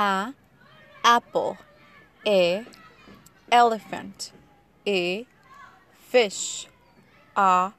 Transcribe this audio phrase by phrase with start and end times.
[0.00, 0.32] A
[1.04, 1.58] apple.
[2.26, 2.64] A
[3.52, 4.32] elephant.
[4.86, 5.26] A
[5.92, 6.68] fish.
[7.36, 7.74] A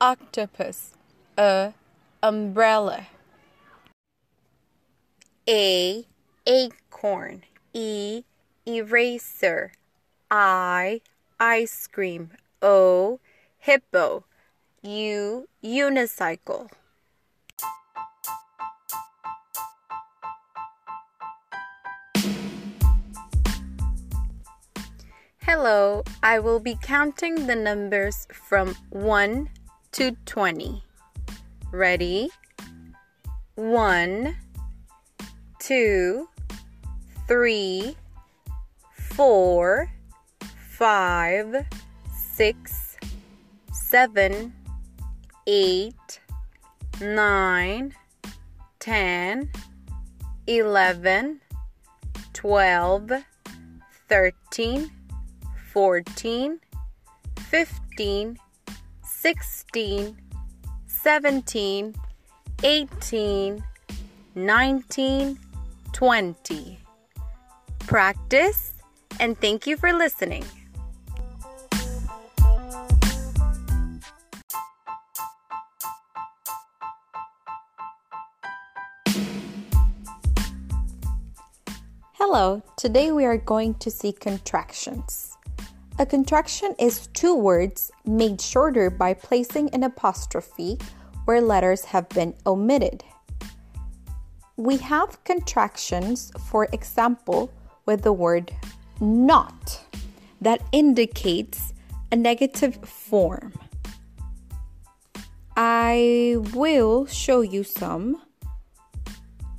[0.00, 0.92] octopus.
[1.36, 1.74] A
[2.22, 3.08] umbrella.
[5.48, 6.06] A
[6.46, 7.42] acorn.
[7.74, 8.22] E
[8.64, 9.72] eraser.
[10.30, 11.00] I
[11.40, 12.30] ice cream.
[12.62, 13.18] O
[13.58, 14.22] hippo.
[14.84, 16.70] U unicycle.
[25.48, 29.48] Hello, I will be counting the numbers from 1
[29.92, 30.82] to 20.
[31.70, 32.30] Ready?
[33.54, 34.36] 1,
[35.60, 36.28] 2,
[37.28, 37.96] 3,
[38.92, 39.92] 4,
[40.68, 41.66] 5,
[42.12, 42.96] 6,
[43.72, 44.52] 7,
[45.46, 46.20] 8,
[47.00, 47.94] 9,
[48.80, 49.50] 10,
[50.48, 51.40] 11,
[52.32, 53.10] 12,
[54.08, 54.90] 13,
[55.76, 56.58] 14,
[57.50, 58.38] 15,
[59.04, 60.16] 16,
[60.86, 61.94] 17,
[62.64, 63.64] 18,
[64.34, 65.38] 19,
[65.92, 66.78] 20.
[67.80, 68.72] Practice
[69.20, 70.46] and thank you for listening.
[82.14, 85.35] Hello, today we are going to see contractions.
[85.98, 90.78] A contraction is two words made shorter by placing an apostrophe
[91.24, 93.02] where letters have been omitted.
[94.58, 97.50] We have contractions, for example,
[97.86, 98.52] with the word
[99.00, 99.82] not
[100.42, 101.72] that indicates
[102.12, 103.54] a negative form.
[105.56, 108.20] I will show you some.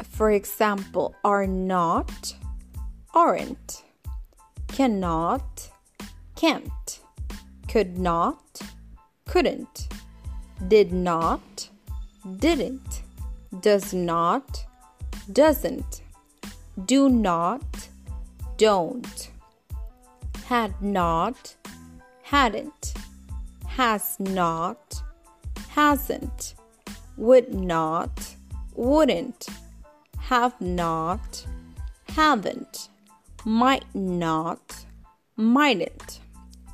[0.03, 2.35] For example, are not,
[3.15, 3.83] aren't,
[4.67, 5.71] cannot,
[6.37, 6.99] can't,
[7.67, 8.61] could not,
[9.25, 9.87] couldn't,
[10.67, 11.67] did not,
[12.37, 13.01] didn't,
[13.61, 14.63] does not,
[15.33, 16.03] doesn't,
[16.85, 17.89] do not,
[18.57, 19.31] don't,
[20.45, 21.55] had not,
[22.21, 22.93] hadn't,
[23.65, 25.01] has not,
[25.69, 26.53] hasn't,
[27.17, 28.35] would not,
[28.75, 29.47] wouldn't,
[30.19, 31.47] have not,
[32.09, 32.89] haven't,
[33.43, 34.85] might not,
[35.35, 36.19] mightn't,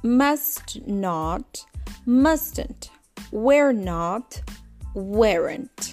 [0.03, 1.65] must not,
[2.05, 2.89] mustn't,
[3.31, 4.41] were not,
[4.93, 5.92] weren't.